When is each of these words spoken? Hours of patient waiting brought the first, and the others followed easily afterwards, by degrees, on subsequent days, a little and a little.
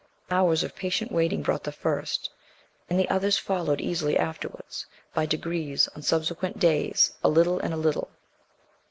Hours 0.31 0.63
of 0.63 0.75
patient 0.75 1.11
waiting 1.11 1.43
brought 1.43 1.63
the 1.63 1.71
first, 1.71 2.31
and 2.89 2.97
the 2.99 3.07
others 3.07 3.37
followed 3.37 3.79
easily 3.79 4.17
afterwards, 4.17 4.87
by 5.13 5.27
degrees, 5.27 5.87
on 5.89 6.01
subsequent 6.01 6.57
days, 6.57 7.11
a 7.23 7.29
little 7.29 7.59
and 7.59 7.71
a 7.71 7.77
little. 7.77 8.09